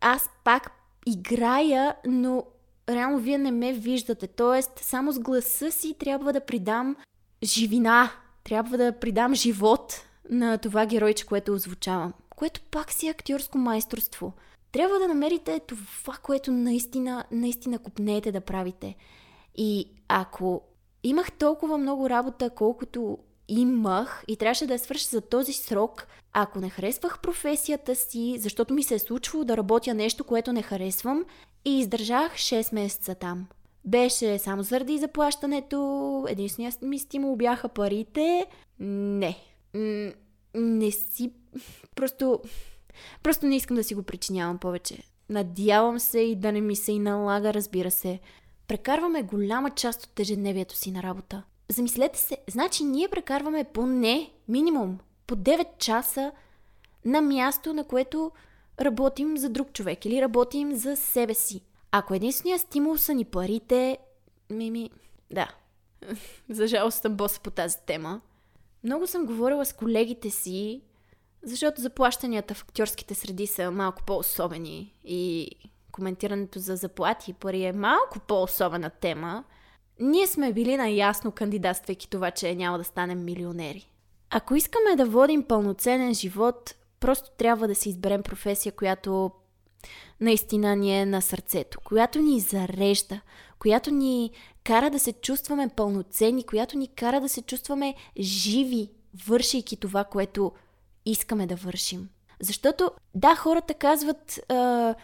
аз 0.02 0.30
пак 0.44 0.79
играя, 1.06 1.96
но 2.08 2.44
реално 2.90 3.20
вие 3.20 3.38
не 3.38 3.52
ме 3.52 3.74
виждате. 3.74 4.28
Тоест, 4.28 4.72
само 4.82 5.12
с 5.12 5.20
гласа 5.20 5.72
си 5.72 5.96
трябва 6.00 6.34
да 6.34 6.40
придам 6.40 6.96
живина, 7.44 8.12
трябва 8.44 8.78
да 8.78 9.00
придам 9.00 9.36
живот 9.36 10.06
на 10.30 10.58
това 10.58 10.86
геройче, 10.86 11.26
което 11.26 11.54
озвучавам. 11.54 12.14
Което 12.30 12.62
пак 12.62 12.92
си 12.92 13.08
е 13.08 13.12
актьорско 13.12 13.58
майсторство. 13.58 14.34
Трябва 14.72 15.00
да 15.00 15.08
намерите 15.08 15.60
това, 15.60 16.14
което 16.24 16.52
наистина, 16.52 17.26
наистина 17.32 17.80
купнеете 17.80 18.32
да 18.32 18.42
правите. 18.42 18.96
И 19.56 19.92
ако 20.08 20.62
имах 21.04 21.32
толкова 21.32 21.78
много 21.78 22.10
работа, 22.10 22.50
колкото 22.50 23.18
имах 23.50 24.24
и 24.28 24.38
трябваше 24.38 24.68
да 24.68 24.74
я 24.74 24.80
свърша 24.80 25.10
за 25.10 25.22
този 25.22 25.54
срок, 25.54 26.08
ако 26.34 26.60
не 26.60 26.70
харесвах 26.70 27.20
професията 27.20 27.96
си, 27.96 28.36
защото 28.40 28.74
ми 28.74 28.84
се 28.84 28.96
е 28.96 29.00
случвало 29.00 29.46
да 29.46 29.58
работя 29.58 29.94
нещо, 29.94 30.24
което 30.24 30.54
не 30.54 30.62
харесвам, 30.62 31.26
и 31.66 31.80
издържах 31.80 32.34
6 32.34 32.74
месеца 32.74 33.16
там. 33.16 33.48
Беше 33.86 34.40
само 34.40 34.64
заради 34.64 34.98
заплащането, 34.98 36.26
единственият 36.30 36.82
ми 36.82 37.00
стимул 37.00 37.36
бяха 37.36 37.70
парите. 37.70 38.46
Не. 38.80 39.38
Не 40.56 40.92
си... 40.92 41.32
Просто... 41.96 42.42
Просто 43.24 43.46
не 43.46 43.56
искам 43.56 43.76
да 43.76 43.84
си 43.84 43.96
го 43.96 44.04
причинявам 44.04 44.58
повече. 44.58 45.04
Надявам 45.30 46.00
се 46.00 46.20
и 46.20 46.36
да 46.36 46.52
не 46.52 46.62
ми 46.62 46.76
се 46.76 46.92
и 46.92 47.00
налага, 47.00 47.54
разбира 47.54 47.92
се. 47.92 48.20
Прекарваме 48.68 49.24
голяма 49.24 49.70
част 49.70 50.04
от 50.04 50.20
ежедневието 50.20 50.76
си 50.76 50.92
на 50.92 51.04
работа. 51.04 51.44
Замислете 51.72 52.20
се, 52.20 52.38
значи 52.48 52.84
ние 52.84 53.08
прекарваме 53.08 53.64
поне 53.64 54.32
минимум 54.48 55.00
по 55.28 55.36
9 55.36 55.78
часа 55.78 56.32
на 57.06 57.22
място, 57.22 57.74
на 57.74 57.84
което 57.84 58.32
работим 58.82 59.38
за 59.38 59.50
друг 59.50 59.74
човек 59.74 60.06
или 60.06 60.22
работим 60.22 60.76
за 60.76 60.96
себе 60.96 61.34
си. 61.34 61.62
Ако 61.92 62.14
единствения 62.14 62.60
стимул 62.60 62.98
са 62.98 63.14
ни 63.14 63.26
парите, 63.26 63.98
мими, 64.50 64.90
да. 65.32 65.48
за 66.50 66.68
жалост 66.68 67.02
съм 67.02 67.16
боса 67.16 67.40
по 67.40 67.52
тази 67.52 67.78
тема. 67.86 68.22
Много 68.84 69.08
съм 69.08 69.26
говорила 69.26 69.66
с 69.66 69.74
колегите 69.74 70.30
си, 70.30 70.82
защото 71.44 71.82
заплащанията 71.82 72.54
в 72.54 72.64
актьорските 72.64 73.16
среди 73.16 73.48
са 73.48 73.72
малко 73.72 74.04
по-особени 74.04 74.94
и 75.04 75.52
коментирането 75.92 76.60
за 76.60 76.76
заплати 76.76 77.32
и 77.32 77.34
пари 77.34 77.64
е 77.64 77.74
малко 77.74 78.20
по-особена 78.28 78.90
тема. 78.90 79.44
Ние 80.00 80.28
сме 80.28 80.54
били 80.54 80.78
наясно 80.78 81.32
кандидатствайки 81.32 82.10
това, 82.10 82.32
че 82.32 82.56
няма 82.56 82.78
да 82.78 82.84
станем 82.84 83.24
милионери. 83.24 83.92
Ако 84.30 84.56
искаме 84.56 84.96
да 84.96 85.06
водим 85.06 85.44
пълноценен 85.44 86.14
живот, 86.14 86.76
просто 87.00 87.30
трябва 87.38 87.68
да 87.68 87.76
си 87.76 87.90
изберем 87.90 88.24
професия, 88.24 88.72
която 88.72 89.32
наистина 90.20 90.76
ни 90.76 91.02
е 91.02 91.06
на 91.06 91.22
сърцето, 91.22 91.80
която 91.84 92.20
ни 92.20 92.40
зарежда, 92.40 93.22
която 93.60 93.92
ни 93.92 94.32
кара 94.64 94.90
да 94.90 95.00
се 95.00 95.14
чувстваме 95.14 95.70
пълноценни, 95.76 96.44
която 96.44 96.78
ни 96.78 96.88
кара 96.88 97.22
да 97.22 97.30
се 97.30 97.42
чувстваме 97.42 97.96
живи, 98.20 98.90
вършейки 99.28 99.78
това, 99.78 100.04
което 100.04 100.52
искаме 101.06 101.48
да 101.48 101.56
вършим. 101.56 102.10
Защото, 102.42 102.92
да, 103.16 103.36
хората 103.36 103.74
казват, 103.74 104.40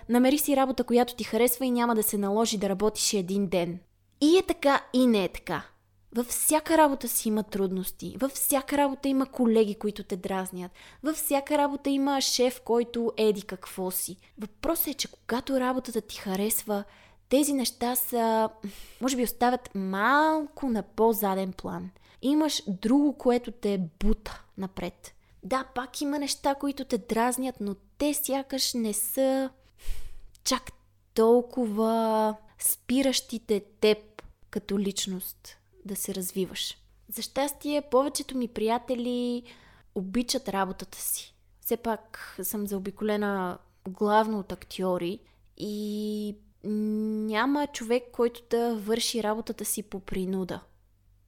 намери 0.09 0.37
си 0.37 0.55
работа, 0.55 0.83
която 0.83 1.15
ти 1.15 1.23
харесва 1.23 1.65
и 1.65 1.71
няма 1.71 1.95
да 1.95 2.03
се 2.03 2.17
наложи 2.17 2.57
да 2.57 2.69
работиш 2.69 3.13
един 3.13 3.47
ден. 3.47 3.79
И 4.21 4.37
е 4.37 4.43
така, 4.43 4.85
и 4.93 5.07
не 5.07 5.23
е 5.23 5.29
така. 5.29 5.63
Във 6.15 6.27
всяка 6.27 6.77
работа 6.77 7.07
си 7.07 7.27
има 7.27 7.43
трудности, 7.43 8.15
във 8.19 8.31
всяка 8.31 8.77
работа 8.77 9.07
има 9.07 9.25
колеги, 9.25 9.75
които 9.75 10.03
те 10.03 10.15
дразнят, 10.17 10.71
във 11.03 11.15
всяка 11.15 11.57
работа 11.57 11.89
има 11.89 12.21
шеф, 12.21 12.61
който 12.61 13.11
еди 13.17 13.41
какво 13.41 13.91
си. 13.91 14.17
Въпросът 14.37 14.87
е, 14.87 14.93
че 14.93 15.07
когато 15.11 15.59
работата 15.59 16.01
ти 16.01 16.17
харесва, 16.17 16.83
тези 17.29 17.53
неща 17.53 17.95
са, 17.95 18.49
може 19.01 19.15
би 19.15 19.23
оставят 19.23 19.69
малко 19.75 20.69
на 20.69 20.83
по-заден 20.83 21.53
план. 21.53 21.89
Имаш 22.21 22.63
друго, 22.67 23.17
което 23.17 23.51
те 23.51 23.81
бута 24.03 24.43
напред. 24.57 25.13
Да, 25.43 25.65
пак 25.75 26.01
има 26.01 26.19
неща, 26.19 26.55
които 26.55 26.85
те 26.85 26.97
дразнят, 26.97 27.55
но 27.59 27.75
те 27.97 28.13
сякаш 28.13 28.73
не 28.73 28.93
са 28.93 29.49
чак 30.43 30.71
толкова 31.15 32.35
спиращите 32.59 33.63
теб 33.81 33.97
като 34.49 34.79
личност 34.79 35.57
да 35.85 35.95
се 35.95 36.15
развиваш. 36.15 36.77
За 37.09 37.21
щастие, 37.21 37.81
повечето 37.91 38.37
ми 38.37 38.47
приятели 38.47 39.43
обичат 39.95 40.49
работата 40.49 40.97
си. 40.97 41.35
Все 41.61 41.77
пак 41.77 42.35
съм 42.43 42.67
заобиколена 42.67 43.57
главно 43.87 44.39
от 44.39 44.51
актьори 44.51 45.19
и 45.57 46.35
няма 46.63 47.67
човек, 47.67 48.03
който 48.11 48.41
да 48.49 48.75
върши 48.75 49.23
работата 49.23 49.65
си 49.65 49.83
по 49.83 49.99
принуда. 49.99 50.61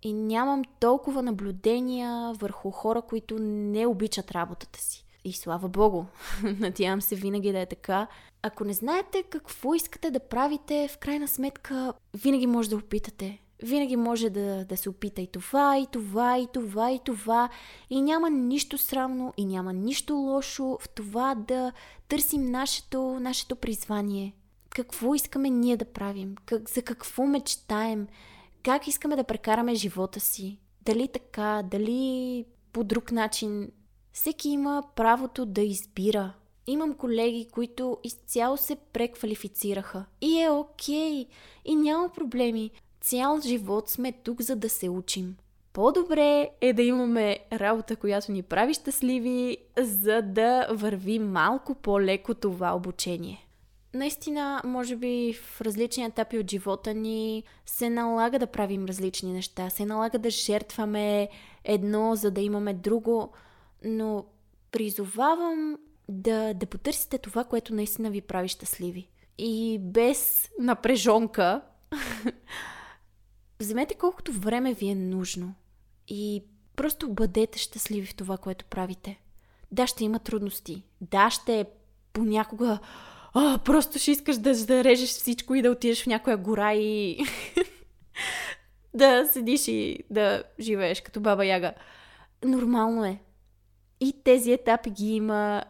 И 0.01 0.13
нямам 0.13 0.63
толкова 0.79 1.21
наблюдения 1.23 2.33
върху 2.33 2.71
хора, 2.71 3.01
които 3.01 3.39
не 3.39 3.87
обичат 3.87 4.31
работата 4.31 4.79
си. 4.79 5.05
И 5.27 5.33
слава 5.33 5.69
богу, 5.69 6.05
надявам 6.59 7.01
се 7.01 7.15
винаги 7.15 7.51
да 7.51 7.59
е 7.59 7.65
така. 7.65 8.07
Ако 8.41 8.63
не 8.63 8.73
знаете 8.73 9.23
какво 9.23 9.73
искате 9.73 10.11
да 10.11 10.19
правите, 10.19 10.87
в 10.91 10.97
крайна 10.97 11.27
сметка 11.27 11.93
винаги 12.13 12.47
може 12.47 12.69
да 12.69 12.75
опитате. 12.75 13.41
Винаги 13.63 13.95
може 13.95 14.29
да, 14.29 14.65
да 14.65 14.77
се 14.77 14.89
опита 14.89 15.21
и 15.21 15.27
това, 15.27 15.77
и 15.77 15.87
това, 15.91 16.37
и 16.37 16.47
това, 16.53 16.91
и 16.91 16.99
това. 17.05 17.49
И 17.89 18.01
няма 18.01 18.29
нищо 18.29 18.77
срамно, 18.77 19.33
и 19.37 19.45
няма 19.45 19.73
нищо 19.73 20.15
лошо 20.15 20.77
в 20.81 20.89
това 20.89 21.35
да 21.35 21.71
търсим 22.07 22.45
нашето, 22.45 23.19
нашето 23.19 23.55
призвание. 23.55 24.33
Какво 24.69 25.15
искаме 25.15 25.49
ние 25.49 25.77
да 25.77 25.85
правим? 25.85 26.35
Как, 26.45 26.69
за 26.69 26.81
какво 26.81 27.25
мечтаем? 27.25 28.07
Как 28.63 28.87
искаме 28.87 29.15
да 29.15 29.23
прекараме 29.23 29.75
живота 29.75 30.19
си? 30.19 30.59
Дали 30.81 31.07
така, 31.07 31.63
дали 31.71 32.45
по 32.73 32.83
друг 32.83 33.11
начин? 33.11 33.71
Всеки 34.17 34.49
има 34.49 34.83
правото 34.95 35.45
да 35.45 35.61
избира. 35.61 36.33
Имам 36.67 36.93
колеги, 36.93 37.47
които 37.51 37.97
изцяло 38.03 38.57
се 38.57 38.75
преквалифицираха. 38.75 40.05
И 40.21 40.41
е 40.41 40.49
окей. 40.49 41.25
И 41.65 41.75
няма 41.75 42.09
проблеми. 42.09 42.71
Цял 43.01 43.41
живот 43.41 43.89
сме 43.89 44.11
тук, 44.11 44.41
за 44.41 44.55
да 44.55 44.69
се 44.69 44.89
учим. 44.89 45.37
По-добре 45.73 46.49
е 46.61 46.73
да 46.73 46.81
имаме 46.81 47.39
работа, 47.53 47.95
която 47.95 48.31
ни 48.31 48.43
прави 48.43 48.73
щастливи, 48.73 49.57
за 49.79 50.21
да 50.21 50.67
върви 50.71 51.19
малко 51.19 51.75
по-леко 51.75 52.33
това 52.33 52.75
обучение. 52.75 53.47
Наистина, 53.93 54.61
може 54.65 54.95
би 54.95 55.33
в 55.33 55.61
различни 55.61 56.05
етапи 56.05 56.39
от 56.39 56.51
живота 56.51 56.93
ни 56.93 57.43
се 57.65 57.89
налага 57.89 58.39
да 58.39 58.47
правим 58.47 58.85
различни 58.85 59.33
неща, 59.33 59.69
се 59.69 59.85
налага 59.85 60.19
да 60.19 60.29
жертваме 60.29 61.29
едно, 61.63 62.15
за 62.15 62.31
да 62.31 62.41
имаме 62.41 62.73
друго, 62.73 63.31
но 63.83 64.25
призовавам 64.71 65.77
да, 66.09 66.53
да 66.53 66.65
потърсите 66.65 67.17
това, 67.17 67.43
което 67.43 67.75
наистина 67.75 68.09
ви 68.09 68.21
прави 68.21 68.47
щастливи. 68.47 69.09
И 69.37 69.79
без 69.81 70.49
напрежонка, 70.59 71.61
вземете 73.59 73.95
колкото 73.95 74.31
време 74.31 74.73
ви 74.73 74.89
е 74.89 74.95
нужно 74.95 75.53
и 76.07 76.43
просто 76.75 77.13
бъдете 77.13 77.59
щастливи 77.59 78.07
в 78.07 78.15
това, 78.15 78.37
което 78.37 78.65
правите. 78.65 79.19
Да, 79.71 79.87
ще 79.87 80.03
има 80.03 80.19
трудности. 80.19 80.83
Да, 81.01 81.29
ще 81.29 81.65
понякога 82.13 82.79
а, 83.33 83.57
просто 83.57 83.99
ще 83.99 84.11
искаш 84.11 84.37
да, 84.37 84.65
да 84.65 84.83
режеш 84.83 85.09
всичко 85.09 85.55
и 85.55 85.61
да 85.61 85.71
отидеш 85.71 86.03
в 86.03 86.07
някоя 86.07 86.37
гора 86.37 86.73
и 86.73 87.17
да 88.93 89.27
седиш 89.31 89.67
и 89.67 89.99
да 90.09 90.43
живееш 90.59 91.01
като 91.01 91.19
баба 91.19 91.45
Яга. 91.45 91.73
Нормално 92.45 93.05
е. 93.05 93.19
И 93.99 94.13
тези 94.23 94.51
етапи 94.51 94.89
ги 94.89 95.15
има 95.15 95.63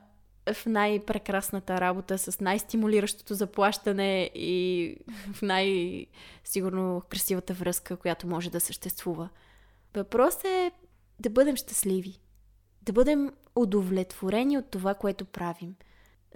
в 0.54 0.66
най-прекрасната 0.66 1.82
работа, 1.82 2.18
с 2.18 2.40
най-стимулиращото 2.40 3.34
заплащане 3.34 4.32
и 4.36 4.96
в 5.34 5.42
най-сигурно 5.42 7.02
красивата 7.10 7.54
връзка, 7.54 7.98
която 7.98 8.28
може 8.28 8.52
да 8.52 8.60
съществува. 8.60 9.30
Въпрос 9.96 10.44
е 10.44 10.72
да 11.20 11.30
бъдем 11.30 11.56
щастливи. 11.56 12.20
Да 12.82 12.94
бъдем 12.94 13.32
удовлетворени 13.56 14.58
от 14.58 14.66
това, 14.66 14.94
което 14.94 15.26
правим. 15.26 15.76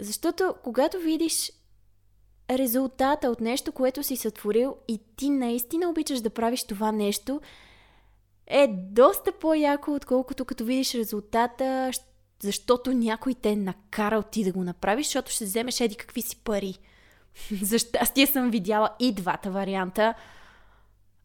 Защото 0.00 0.54
когато 0.64 0.98
видиш 0.98 1.52
резултата 2.50 3.28
от 3.28 3.40
нещо, 3.40 3.72
което 3.72 4.02
си 4.02 4.16
сътворил 4.16 4.76
и 4.88 5.00
ти 5.16 5.30
наистина 5.30 5.90
обичаш 5.90 6.20
да 6.20 6.30
правиш 6.30 6.64
това 6.64 6.92
нещо, 6.92 7.40
е 8.52 8.66
доста 8.68 9.32
по-яко, 9.32 9.94
отколкото 9.94 10.44
като 10.44 10.64
видиш 10.64 10.94
резултата, 10.94 11.90
защото 12.42 12.92
някой 12.92 13.34
те 13.34 13.50
е 13.50 13.56
накарал 13.56 14.22
ти 14.22 14.44
да 14.44 14.52
го 14.52 14.64
направиш, 14.64 15.06
защото 15.06 15.30
ще 15.30 15.44
вземеш 15.44 15.80
еди 15.80 15.96
какви 15.96 16.22
си 16.22 16.36
пари. 16.36 16.78
За 17.62 17.78
щастие 17.78 18.26
съм 18.26 18.50
видяла 18.50 18.90
и 19.00 19.12
двата 19.12 19.50
варианта. 19.50 20.14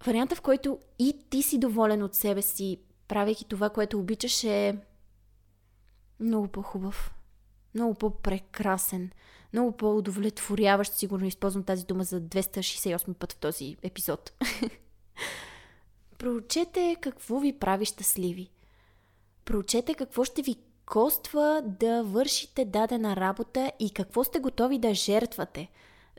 Варианта, 0.06 0.36
в 0.36 0.42
който 0.42 0.80
и 1.00 1.20
ти 1.30 1.42
си 1.42 1.60
доволен 1.60 2.04
от 2.04 2.16
себе 2.16 2.42
си, 2.42 2.80
правейки 3.08 3.46
това, 3.46 3.70
което 3.70 4.00
обичаш, 4.00 4.44
е 4.44 4.78
много 6.20 6.48
по-хубав, 6.48 7.12
много 7.76 7.94
по-прекрасен, 7.94 9.12
много 9.54 9.72
по-удовлетворяващ. 9.72 10.94
Сигурно 10.94 11.26
използвам 11.26 11.64
тази 11.64 11.86
дума 11.86 12.04
за 12.04 12.22
268 12.22 13.14
път 13.14 13.34
в 13.34 13.36
този 13.36 13.78
епизод. 13.84 14.32
Проучете 16.18 16.96
какво 17.02 17.40
ви 17.40 17.54
прави 17.54 17.86
щастливи. 17.86 18.50
Проучете 19.46 19.94
какво 19.94 20.24
ще 20.24 20.42
ви 20.42 20.56
коства 20.86 21.62
да 21.66 22.04
вършите 22.04 22.66
дадена 22.66 23.16
работа 23.16 23.72
и 23.80 23.90
какво 23.90 24.24
сте 24.24 24.40
готови 24.40 24.80
да 24.80 24.94
жертвате, 24.94 25.70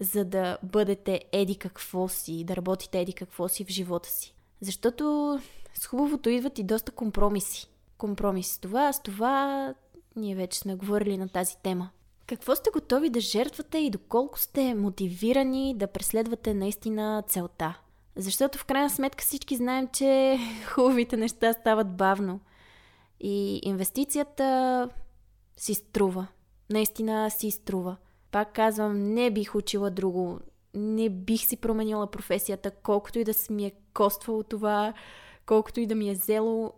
за 0.01 0.25
да 0.25 0.59
бъдете 0.63 1.21
еди 1.33 1.57
какво 1.57 2.09
си, 2.09 2.45
да 2.45 2.57
работите 2.57 3.01
еди 3.01 3.13
какво 3.13 3.49
си 3.49 3.65
в 3.65 3.69
живота 3.69 4.09
си. 4.09 4.35
Защото 4.61 5.39
с 5.75 5.87
хубавото 5.87 6.29
идват 6.29 6.59
и 6.59 6.63
доста 6.63 6.93
компромиси. 6.93 7.71
Компромис 7.99 8.53
с 8.53 8.59
това, 8.59 8.93
с 8.93 9.03
това, 9.03 9.75
ние 10.17 10.35
вече 10.35 10.59
сме 10.59 10.75
говорили 10.75 11.19
на 11.19 11.29
тази 11.29 11.57
тема. 11.63 11.91
Какво 12.27 12.57
сте 12.57 12.71
готови 12.71 13.11
да 13.11 13.21
жертвате 13.21 13.79
и 13.79 13.91
доколко 13.91 14.39
сте 14.39 14.75
мотивирани 14.75 15.75
да 15.75 15.87
преследвате 15.87 16.55
наистина 16.55 17.25
целта? 17.29 17.81
Защото 18.19 18.59
в 18.59 18.65
крайна 18.65 18.91
сметка 18.91 19.25
всички 19.25 19.57
знаем, 19.57 19.89
че 19.93 20.39
хубавите 20.75 21.17
неща 21.17 21.53
стават 21.53 21.97
бавно. 21.97 22.41
И 23.21 23.61
инвестицията 23.63 24.89
си 25.57 25.75
струва. 25.75 26.27
Наистина 26.71 27.31
си 27.31 27.51
струва. 27.51 27.97
Пак 28.31 28.53
казвам, 28.53 29.15
не 29.15 29.31
бих 29.31 29.55
учила 29.55 29.91
друго. 29.91 30.41
Не 30.75 31.09
бих 31.09 31.41
си 31.41 31.57
променила 31.57 32.11
професията, 32.11 32.71
колкото 32.71 33.19
и 33.19 33.25
да 33.25 33.33
ми 33.51 33.67
е 33.67 33.73
коствало 33.95 34.43
това, 34.43 34.95
колкото 35.47 35.81
и 35.81 35.87
да 35.87 35.95
ми 35.95 36.11
е 36.11 36.15
взело. 36.15 36.73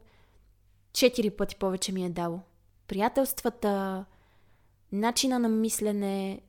Четири 0.93 1.31
пъти 1.31 1.57
повече 1.57 1.93
ми 1.93 2.05
е 2.05 2.11
дало. 2.11 2.41
Приятелствата, 2.89 4.05
начина 4.93 5.39
на 5.39 5.49
мислене, 5.49 6.41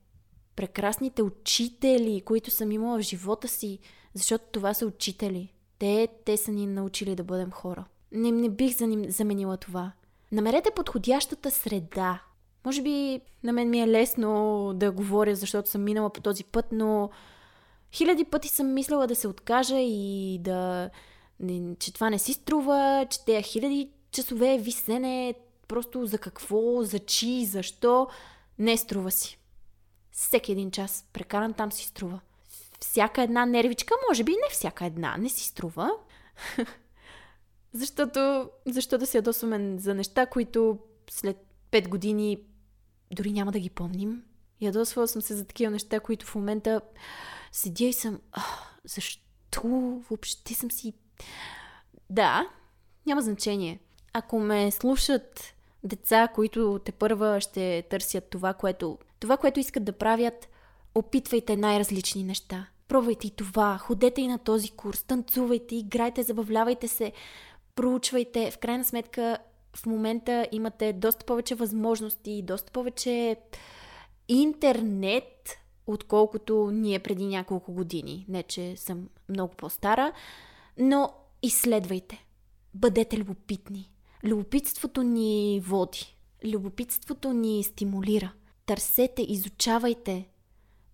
прекрасните 0.56 1.24
учители, 1.24 2.22
които 2.26 2.52
съм 2.52 2.72
имала 2.72 2.98
в 2.98 3.02
живота 3.02 3.48
си, 3.48 3.80
защото 4.14 4.46
това 4.52 4.74
са 4.74 4.86
учители. 4.86 5.54
Те, 5.80 6.08
те 6.26 6.38
са 6.38 6.52
ни 6.52 6.68
научили 6.68 7.16
да 7.16 7.24
бъдем 7.24 7.52
хора. 7.52 7.86
Не, 8.12 8.32
не 8.32 8.50
бих 8.50 8.78
заменила 9.08 9.58
това. 9.58 9.92
Намерете 10.32 10.72
подходящата 10.76 11.52
среда. 11.52 12.22
Може 12.66 12.82
би 12.82 13.22
на 13.44 13.54
мен 13.54 13.70
ми 13.70 13.82
е 13.82 13.88
лесно 13.88 14.72
да 14.76 14.92
говоря, 14.92 15.36
защото 15.36 15.70
съм 15.70 15.84
минала 15.84 16.10
по 16.10 16.22
този 16.22 16.44
път, 16.44 16.66
но 16.72 17.10
хиляди 17.94 18.24
пъти 18.24 18.50
съм 18.50 18.74
мислила 18.74 19.08
да 19.08 19.16
се 19.16 19.28
откажа 19.28 19.80
и 19.80 20.40
да... 20.40 20.90
че 21.80 21.94
това 21.94 22.10
не 22.10 22.20
си 22.20 22.34
струва, 22.34 23.08
че 23.10 23.26
тези 23.26 23.44
хиляди 23.44 23.90
часове 24.12 24.58
висене 24.58 25.34
просто 25.68 26.06
за 26.06 26.18
какво, 26.18 26.84
за 26.84 27.00
чи, 27.00 27.46
защо, 27.46 28.08
не 28.60 28.78
струва 28.78 29.12
си. 29.12 29.40
Всеки 30.12 30.52
един 30.52 30.72
час 30.72 31.06
прекаран 31.14 31.54
там 31.54 31.72
си 31.72 31.86
струва. 31.86 32.20
Всяка 32.82 33.22
една 33.22 33.46
нервичка, 33.46 33.94
може 34.10 34.24
би 34.24 34.32
не 34.32 34.50
всяка 34.52 34.86
една, 34.86 35.18
не 35.18 35.30
си 35.30 35.46
струва. 35.46 35.92
Защото, 37.74 38.50
защо 38.66 38.98
да 38.98 39.06
се 39.06 39.18
ядосваме 39.18 39.80
за 39.80 39.94
неща, 39.94 40.26
които 40.26 40.80
след 41.10 41.38
5 41.72 41.90
години 41.90 42.38
дори 43.12 43.32
няма 43.32 43.52
да 43.52 43.60
ги 43.60 43.70
помним? 43.70 44.24
Ядосвала 44.62 45.08
съм 45.08 45.22
се 45.22 45.36
за 45.36 45.46
такива 45.46 45.72
неща, 45.72 46.00
които 46.00 46.26
в 46.26 46.36
момента 46.36 46.82
седя 47.52 47.86
и 47.86 47.94
съм... 47.94 48.20
Защо 48.86 50.02
въобще 50.10 50.54
съм 50.54 50.72
си... 50.72 50.94
Да, 52.10 52.50
няма 53.06 53.22
значение. 53.22 53.80
Ако 54.14 54.40
ме 54.40 54.72
слушат 54.72 55.54
деца, 55.84 56.28
които 56.28 56.80
те 56.86 56.92
първа 56.92 57.42
ще 57.42 57.84
търсят 57.90 58.30
това, 58.30 58.54
което, 58.54 59.00
това, 59.20 59.38
което 59.38 59.60
искат 59.60 59.84
да 59.84 59.92
правят, 59.92 60.50
опитвайте 60.96 61.58
най-различни 61.58 62.24
неща. 62.24 62.68
Пробвайте 62.92 63.28
и 63.28 63.32
това, 63.32 63.78
ходете 63.78 64.22
и 64.22 64.28
на 64.28 64.38
този 64.38 64.70
курс, 64.70 65.04
танцувайте, 65.04 65.76
играйте, 65.76 66.24
забавлявайте 66.24 66.88
се 66.88 67.12
проучвайте. 67.76 68.52
В 68.52 68.58
крайна 68.58 68.84
сметка, 68.84 69.38
в 69.76 69.86
момента 69.86 70.48
имате 70.52 70.94
доста 70.94 71.26
повече 71.26 71.56
възможности, 71.56 72.42
доста 72.42 72.72
повече 72.72 73.36
интернет, 74.28 75.58
отколкото 75.88 76.72
ние 76.74 77.00
преди 77.00 77.26
няколко 77.26 77.74
години. 77.74 78.26
Не, 78.30 78.44
че 78.44 78.78
съм 78.78 79.10
много 79.30 79.56
по-стара, 79.56 80.12
но 80.78 81.14
изследвайте. 81.44 82.26
Бъдете 82.74 83.18
любопитни. 83.18 83.92
Любопитството 84.24 85.04
ни 85.04 85.62
води. 85.66 86.16
Любопитството 86.46 87.34
ни 87.34 87.64
стимулира. 87.64 88.32
Търсете, 88.66 89.22
изучавайте. 89.22 90.28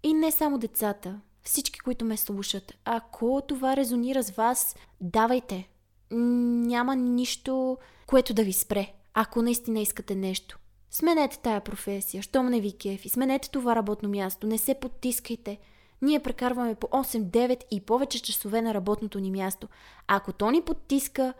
И 0.03 0.13
не 0.13 0.31
само 0.31 0.57
децата. 0.57 1.19
Всички, 1.47 1.79
които 1.79 2.05
ме 2.05 2.17
слушат, 2.17 2.73
ако 2.85 3.41
това 3.47 3.75
резонира 3.75 4.23
с 4.23 4.31
вас, 4.31 4.75
давайте. 5.01 5.69
Няма 6.11 6.95
нищо, 6.95 7.77
което 8.07 8.33
да 8.33 8.43
ви 8.43 8.53
спре, 8.53 8.93
ако 9.13 9.41
наистина 9.41 9.79
искате 9.79 10.15
нещо. 10.15 10.59
Сменете 10.91 11.39
тая 11.39 11.61
професия, 11.61 12.23
щом 12.23 12.49
не 12.49 12.61
ви 12.61 12.77
кефи, 12.77 13.09
сменете 13.09 13.51
това 13.51 13.75
работно 13.75 14.09
място, 14.09 14.47
не 14.47 14.57
се 14.57 14.73
потискайте. 14.73 15.57
Ние 16.01 16.19
прекарваме 16.19 16.75
по 16.75 16.87
8, 16.87 17.23
9 17.23 17.63
и 17.71 17.81
повече 17.81 18.21
часове 18.21 18.61
на 18.61 18.73
работното 18.73 19.19
ни 19.19 19.31
място. 19.31 19.67
Ако 20.07 20.33
то 20.33 20.51
ни 20.51 20.61
потиска, 20.61 21.33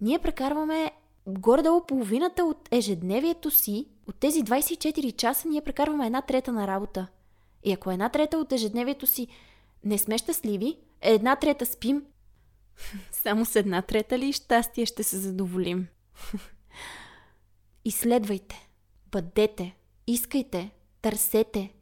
ние 0.00 0.18
прекарваме 0.18 0.92
горе-долу 1.26 1.80
половината 1.86 2.44
от 2.44 2.68
ежедневието 2.70 3.50
си, 3.50 3.86
от 4.08 4.16
тези 4.16 4.44
24 4.44 5.16
часа 5.16 5.48
ние 5.48 5.60
прекарваме 5.60 6.06
една 6.06 6.22
трета 6.22 6.52
на 6.52 6.66
работа. 6.66 7.06
И 7.64 7.72
ако 7.72 7.90
една 7.90 8.08
трета 8.08 8.38
от 8.38 8.52
ежедневието 8.52 9.06
си 9.06 9.28
не 9.84 9.98
сме 9.98 10.18
щастливи, 10.18 10.78
една 11.00 11.36
трета 11.36 11.66
спим, 11.66 12.04
само 13.12 13.44
с 13.44 13.56
една 13.56 13.82
трета 13.82 14.18
ли 14.18 14.32
щастие 14.32 14.86
ще 14.86 15.02
се 15.02 15.18
задоволим? 15.18 15.86
Изследвайте, 17.84 18.68
бъдете, 19.12 19.76
искайте, 20.06 20.70
търсете. 21.02 21.72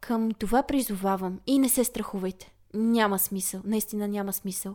Към 0.00 0.30
това 0.32 0.62
призовавам 0.62 1.40
и 1.46 1.58
не 1.58 1.68
се 1.68 1.84
страхувайте. 1.84 2.52
Няма 2.74 3.18
смисъл, 3.18 3.60
наистина 3.64 4.08
няма 4.08 4.32
смисъл. 4.32 4.74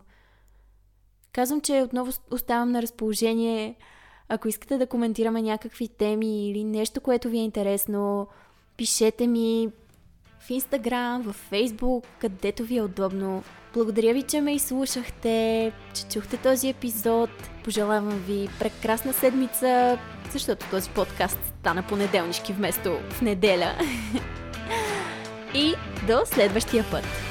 Казвам, 1.32 1.62
че 1.62 1.82
отново 1.82 2.12
оставам 2.32 2.72
на 2.72 2.82
разположение, 2.82 3.76
ако 4.30 4.48
искате 4.48 4.78
да 4.78 4.88
коментираме 4.88 5.42
някакви 5.42 5.88
теми 5.88 6.50
или 6.50 6.64
нещо, 6.64 7.02
което 7.02 7.30
ви 7.30 7.38
е 7.38 7.44
интересно, 7.44 8.28
пишете 8.78 9.28
ми 9.28 9.70
в 10.40 10.50
Инстаграм, 10.50 11.22
в 11.22 11.34
Фейсбук, 11.34 12.04
където 12.20 12.64
ви 12.64 12.78
е 12.78 12.82
удобно. 12.82 13.44
Благодаря 13.74 14.14
ви, 14.14 14.24
че 14.24 14.42
ме 14.42 14.56
изслушахте, 14.56 15.72
че 15.94 16.08
чухте 16.08 16.38
този 16.38 16.70
епизод. 16.70 17.30
Пожелавам 17.64 18.24
ви 18.28 18.50
прекрасна 18.60 19.14
седмица, 19.14 19.98
защото 20.32 20.66
този 20.70 20.90
подкаст 20.90 21.40
стана 21.60 21.84
понеделнишки 21.84 22.54
вместо 22.54 23.00
в 23.10 23.22
неделя. 23.22 23.72
И 25.56 25.74
до 26.08 26.22
следващия 26.26 26.86
път! 26.92 27.29